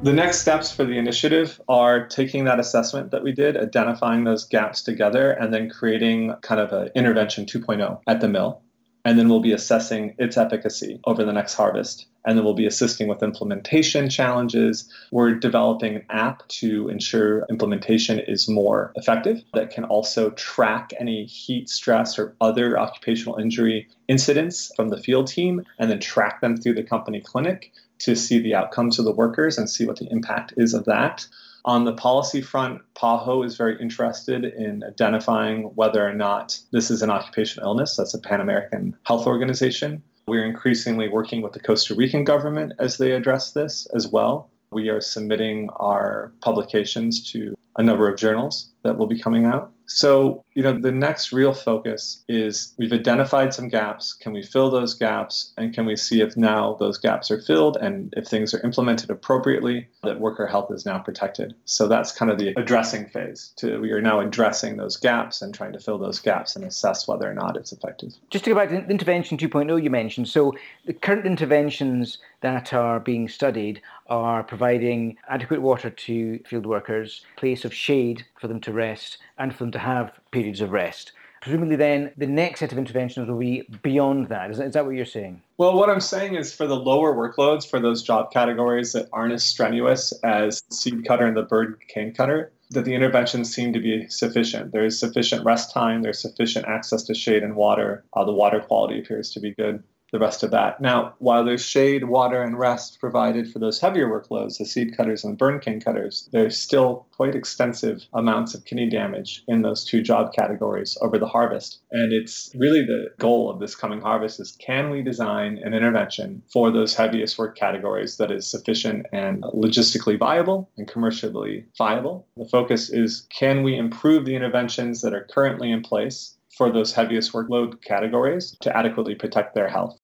The 0.04 0.12
next 0.12 0.42
steps 0.42 0.71
for 0.71 0.85
the 0.85 0.97
initiative 0.97 1.61
are 1.68 2.06
taking 2.06 2.44
that 2.44 2.61
assessment 2.61 3.11
that 3.11 3.25
we 3.25 3.32
did, 3.32 3.56
identifying 3.56 4.23
those 4.23 4.44
gaps 4.44 4.80
together, 4.80 5.32
and 5.32 5.52
then 5.52 5.71
creating 5.71 6.32
kind 6.42 6.61
of 6.61 6.73
an 6.73 6.90
intervention 6.94 7.47
2.0 7.47 7.99
at 8.06 8.21
the 8.21 8.28
mill. 8.28 8.62
And 9.04 9.18
then 9.18 9.28
we'll 9.28 9.40
be 9.40 9.52
assessing 9.52 10.14
its 10.18 10.37
efficacy 10.37 11.00
over 11.04 11.25
the 11.25 11.32
next 11.32 11.54
harvest. 11.54 12.06
And 12.25 12.38
then 12.38 12.44
we'll 12.44 12.54
be 12.54 12.66
assisting 12.66 13.09
with 13.09 13.23
implementation 13.23 14.09
challenges. 14.09 14.88
We're 15.11 15.35
developing 15.35 15.97
an 15.97 16.04
app 16.09 16.47
to 16.49 16.88
ensure 16.88 17.44
implementation 17.50 18.21
is 18.21 18.49
more 18.49 18.92
effective 18.94 19.42
that 19.54 19.71
can 19.71 19.85
also 19.85 20.30
track 20.30 20.92
any 21.00 21.25
heat 21.25 21.68
stress 21.68 22.16
or 22.18 22.37
other 22.40 22.78
occupational 22.78 23.38
injury 23.38 23.88
incidents 24.06 24.73
from 24.76 24.90
the 24.90 25.02
field 25.02 25.26
team 25.26 25.64
and 25.80 25.90
then 25.90 25.99
track 25.99 26.40
them 26.40 26.56
through 26.56 26.75
the 26.75 26.85
company 26.85 27.21
clinic 27.21 27.73
to 27.99 28.14
see 28.14 28.38
the 28.38 28.54
outcomes 28.54 28.99
of 28.99 29.04
the 29.04 29.12
workers 29.12 29.59
and 29.59 29.68
see 29.68 29.85
what 29.85 29.97
the 29.97 30.09
impact 30.11 30.54
is 30.56 30.75
of 30.75 30.85
that. 30.85 31.26
On 31.64 31.85
the 31.85 31.92
policy 31.92 32.42
front, 32.42 32.81
PAHO 32.95 33.45
is 33.45 33.57
very 33.57 33.81
interested 33.81 34.45
in 34.45 34.83
identifying 34.83 35.64
whether 35.76 36.07
or 36.07 36.12
not 36.12 36.59
this 36.73 36.90
is 36.90 37.02
an 37.02 37.11
occupational 37.11 37.69
illness. 37.69 37.97
That's 37.97 38.14
a 38.14 38.19
Pan 38.21 38.40
American 38.40 38.97
health 39.04 39.28
organization. 39.28 40.02
We're 40.26 40.45
increasingly 40.45 41.09
working 41.09 41.40
with 41.40 41.52
the 41.52 41.61
Costa 41.61 41.95
Rican 41.95 42.25
government 42.25 42.73
as 42.78 42.99
they 42.99 43.12
address 43.12 43.52
this 43.52 43.87
as 43.95 44.09
well. 44.09 44.50
We 44.73 44.88
are 44.88 45.00
submitting 45.00 45.69
our 45.76 46.33
publications 46.40 47.31
to 47.33 47.54
a 47.76 47.83
number 47.83 48.09
of 48.09 48.19
journals 48.19 48.71
that 48.83 48.99
will 48.99 49.07
be 49.07 49.21
coming 49.21 49.45
out. 49.45 49.72
So, 49.87 50.45
you 50.55 50.62
know, 50.62 50.79
the 50.79 50.93
next 50.93 51.33
real 51.33 51.53
focus 51.53 52.25
is 52.29 52.75
we've 52.79 52.93
identified 52.93 53.53
some 53.55 53.69
gaps. 53.69 54.15
Can 54.15 54.33
we 54.33 54.43
fill 54.43 54.71
those 54.71 54.95
gaps? 54.95 55.53
And 55.57 55.75
can 55.75 55.87
we 55.87 55.97
see 55.97 56.21
if 56.21 56.37
now 56.37 56.76
those 56.78 56.99
gaps 56.99 57.30
are 57.30 57.41
filled 57.41 57.76
and 57.76 58.13
if 58.17 58.26
things 58.26 58.54
are 58.54 58.61
implemented 58.61 59.11
appropriately, 59.11 59.89
that 60.02 60.21
worker 60.21 60.47
health 60.47 60.71
is 60.71 60.87
now 60.87 60.99
protected? 60.99 61.54
So 61.65 61.89
that's 61.89 62.13
kind 62.13 62.30
of 62.30 62.39
the 62.39 62.54
addressing 62.56 63.06
phase. 63.06 63.52
To, 63.56 63.78
we 63.80 63.93
are 63.93 64.02
now 64.02 64.21
addressing 64.21 64.76
those 64.76 64.97
gaps 64.97 65.43
and 65.43 65.54
trying 65.54 65.73
to 65.73 65.80
fill 65.80 65.99
those 65.99 66.21
gaps 66.21 66.56
and 66.56 66.65
assess 66.65 67.06
whether 67.09 67.30
or 67.30 67.35
not 67.35 67.56
it's 67.56 67.73
effective. 67.73 68.13
Just 68.30 68.45
to 68.45 68.50
go 68.50 68.56
back 68.56 68.71
to 68.71 68.76
intervention 68.89 69.37
2.0 69.37 69.83
you 69.83 69.91
mentioned. 69.91 70.28
So 70.28 70.54
the 70.87 70.93
current 70.93 71.26
interventions 71.26 72.19
that 72.43 72.73
are 72.73 73.00
being 73.00 73.28
studied 73.28 73.81
are 74.09 74.43
providing 74.43 75.17
adequate 75.28 75.63
water 75.63 75.91
to 75.91 76.39
field 76.41 76.67
workers, 76.67 77.25
place 77.37 77.65
of 77.65 77.73
shade 77.73 78.25
for 78.39 78.49
them 78.49 78.61
to 78.61 78.73
rest, 78.73 79.19
and 79.39 79.52
for 79.52 79.65
them 79.65 79.73
to 79.73 79.78
have 79.78 80.13
periods 80.31 80.61
of 80.61 80.71
rest. 80.71 81.13
Presumably, 81.41 81.75
then 81.75 82.13
the 82.17 82.26
next 82.26 82.61
set 82.61 82.71
of 82.71 82.78
interventions 82.78 83.28
will 83.28 83.39
be 83.39 83.63
beyond 83.83 84.28
that. 84.28 84.52
Is 84.52 84.59
that, 84.59 84.67
is 84.69 84.75
that 84.75 84.85
what 84.85 84.95
you're 84.95 85.05
saying? 85.05 85.43
Well, 85.59 85.76
what 85.76 85.91
I'm 85.91 86.00
saying 86.00 86.37
is 86.37 86.55
for 86.55 86.69
the 86.69 86.76
lower 86.76 87.17
workloads, 87.17 87.69
for 87.69 87.81
those 87.81 88.02
job 88.02 88.31
categories 88.33 88.93
that 88.93 89.09
aren't 89.13 89.33
as 89.33 89.43
strenuous 89.43 90.13
as 90.23 90.63
seed 90.71 91.05
cutter 91.05 91.26
and 91.26 91.37
the 91.37 91.43
burn 91.43 91.76
cane 91.89 92.15
cutter, 92.15 92.52
that 92.71 92.85
the 92.85 92.95
interventions 92.95 93.52
seem 93.52 93.73
to 93.73 93.81
be 93.81 94.07
sufficient. 94.09 94.71
There 94.71 94.85
is 94.85 95.00
sufficient 95.00 95.45
rest 95.45 95.73
time, 95.73 96.02
there's 96.02 96.23
sufficient 96.23 96.67
access 96.67 97.02
to 97.05 97.15
shade 97.15 97.43
and 97.43 97.57
water. 97.57 98.05
Uh, 98.13 98.25
the 98.25 98.33
water 98.33 98.61
quality 98.61 99.00
appears 99.00 99.31
to 99.31 99.41
be 99.41 99.52
good 99.52 99.83
the 100.13 100.19
rest 100.19 100.43
of 100.43 100.51
that. 100.51 100.81
Now, 100.81 101.15
while 101.19 101.45
there's 101.45 101.65
shade, 101.65 102.05
water, 102.05 102.43
and 102.43 102.59
rest 102.59 103.01
provided 103.01 103.51
for 103.51 103.59
those 103.59 103.81
heavier 103.81 104.09
workloads, 104.09 104.59
the 104.59 104.67
seed 104.67 104.95
cutters 104.97 105.25
and 105.25 105.39
burn 105.39 105.59
cane 105.59 105.81
cutters, 105.81 106.29
there's 106.33 106.57
still 106.57 107.07
quite 107.17 107.35
extensive 107.35 108.05
amounts 108.13 108.55
of 108.55 108.65
kidney 108.65 108.91
damage 108.91 109.43
in 109.49 109.63
those 109.63 109.85
two 109.85 110.03
job 110.03 110.33
categories 110.35 110.99
over 111.01 111.19
the 111.19 111.27
harvest. 111.27 111.81
And 111.91 112.13
it's 112.13 112.53
really 112.55 112.85
the 112.85 113.09
goal 113.19 113.51
of 113.51 113.59
this 113.59 113.75
coming 113.75 114.03
harvest 114.03 114.39
is 114.39 114.53
can 114.53 114.91
we 114.91 115.03
design 115.03 115.59
an 115.65 115.73
intervention 115.73 116.43
for 116.53 116.71
those 116.71 116.95
heaviest 116.95 117.39
work 117.39 117.57
categories 117.57 118.19
that 118.19 118.31
is 118.31 118.47
sufficient 118.47 119.07
and 119.13 119.43
logistically 119.43 120.19
viable 120.19 120.71
and 120.77 120.87
commercially 120.87 121.65
viable? 121.79 122.27
The 122.37 122.49
focus 122.49 122.91
is 122.91 123.27
can 123.31 123.63
we 123.63 123.77
improve 123.77 124.27
the 124.27 124.37
interventions 124.37 125.01
that 125.01 125.15
are 125.15 125.27
currently 125.31 125.71
in 125.71 125.83
place 125.83 126.37
for 126.56 126.71
those 126.73 126.93
heaviest 126.93 127.32
workload 127.32 127.82
categories 127.82 128.56
to 128.60 128.76
adequately 128.76 129.15
protect 129.15 129.54
their 129.54 129.69
health. 129.69 129.99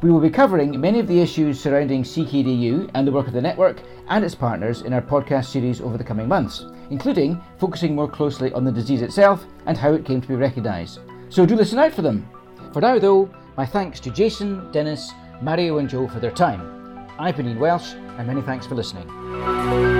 We 0.00 0.12
will 0.12 0.20
be 0.20 0.30
covering 0.30 0.80
many 0.80 1.00
of 1.00 1.08
the 1.08 1.20
issues 1.20 1.58
surrounding 1.58 2.04
CKDU 2.04 2.92
and 2.94 3.06
the 3.06 3.10
work 3.10 3.26
of 3.26 3.32
the 3.32 3.42
network 3.42 3.82
and 4.08 4.24
its 4.24 4.34
partners 4.34 4.82
in 4.82 4.92
our 4.92 5.02
podcast 5.02 5.46
series 5.46 5.80
over 5.80 5.98
the 5.98 6.04
coming 6.04 6.28
months, 6.28 6.64
including 6.90 7.40
focusing 7.58 7.96
more 7.96 8.08
closely 8.08 8.52
on 8.52 8.64
the 8.64 8.70
disease 8.70 9.02
itself 9.02 9.44
and 9.66 9.76
how 9.76 9.92
it 9.92 10.04
came 10.04 10.20
to 10.20 10.28
be 10.28 10.36
recognised. 10.36 11.00
So 11.30 11.44
do 11.44 11.56
listen 11.56 11.80
out 11.80 11.92
for 11.92 12.02
them. 12.02 12.28
For 12.72 12.80
now, 12.80 13.00
though, 13.00 13.28
my 13.56 13.66
thanks 13.66 13.98
to 14.00 14.10
Jason, 14.10 14.70
Dennis, 14.70 15.10
Mario, 15.42 15.78
and 15.78 15.88
Joe 15.88 16.06
for 16.06 16.20
their 16.20 16.30
time. 16.30 17.08
I've 17.18 17.36
been 17.36 17.48
Ian 17.48 17.58
Welsh, 17.58 17.94
and 17.94 18.26
many 18.26 18.42
thanks 18.42 18.66
for 18.66 18.76
listening. 18.76 19.97